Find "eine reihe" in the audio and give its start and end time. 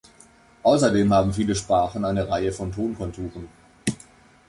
2.05-2.51